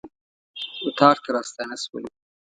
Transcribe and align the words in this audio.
اطاق 0.87 1.17
ته 1.23 1.29
راستانه 1.35 1.75
شولو. 1.83 2.09